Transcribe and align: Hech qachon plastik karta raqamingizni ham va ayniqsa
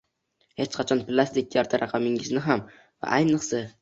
Hech 0.61 0.71
qachon 0.77 1.03
plastik 1.09 1.51
karta 1.57 1.81
raqamingizni 1.83 2.43
ham 2.47 2.65
va 2.79 3.13
ayniqsa 3.19 3.63